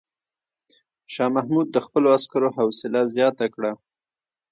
شاه 1.13 1.31
محمود 1.35 1.67
د 1.71 1.77
خپلو 1.85 2.07
عسکرو 2.17 2.49
حوصله 2.57 3.01
زیاته 3.15 3.45
کړه. 3.53 3.71